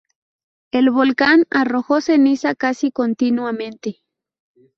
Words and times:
El 0.71 0.89
volcán 0.89 1.45
arrojó 1.51 2.01
ceniza 2.01 2.55
casi 2.55 2.89
continuamente. 2.89 4.01